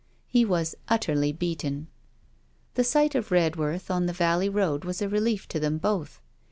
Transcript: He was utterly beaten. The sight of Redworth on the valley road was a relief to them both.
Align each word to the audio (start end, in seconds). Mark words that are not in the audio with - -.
He 0.25 0.45
was 0.45 0.73
utterly 0.89 1.31
beaten. 1.31 1.85
The 2.73 2.83
sight 2.83 3.13
of 3.13 3.29
Redworth 3.29 3.91
on 3.91 4.07
the 4.07 4.13
valley 4.13 4.49
road 4.49 4.83
was 4.83 4.99
a 4.99 5.07
relief 5.07 5.47
to 5.49 5.59
them 5.59 5.77
both. 5.77 6.19